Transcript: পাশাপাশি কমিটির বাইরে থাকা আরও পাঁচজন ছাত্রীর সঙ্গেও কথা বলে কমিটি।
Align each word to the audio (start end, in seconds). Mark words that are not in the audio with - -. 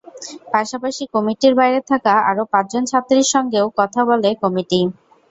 পাশাপাশি 0.53 1.03
কমিটির 1.13 1.53
বাইরে 1.59 1.79
থাকা 1.91 2.13
আরও 2.29 2.43
পাঁচজন 2.53 2.83
ছাত্রীর 2.85 3.27
সঙ্গেও 3.33 3.67
কথা 3.79 4.01
বলে 4.09 4.29
কমিটি। 4.41 4.79